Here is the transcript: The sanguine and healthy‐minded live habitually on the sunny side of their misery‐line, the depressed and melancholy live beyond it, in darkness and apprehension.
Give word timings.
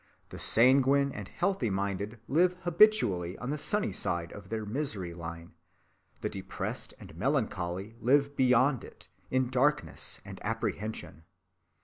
The 0.29 0.39
sanguine 0.39 1.11
and 1.11 1.29
healthy‐minded 1.29 2.17
live 2.27 2.55
habitually 2.63 3.37
on 3.37 3.51
the 3.51 3.59
sunny 3.59 3.91
side 3.91 4.31
of 4.33 4.49
their 4.49 4.65
misery‐line, 4.65 5.51
the 6.21 6.29
depressed 6.29 6.95
and 6.99 7.15
melancholy 7.15 7.93
live 7.99 8.35
beyond 8.35 8.83
it, 8.83 9.09
in 9.29 9.51
darkness 9.51 10.19
and 10.25 10.39
apprehension. 10.43 11.25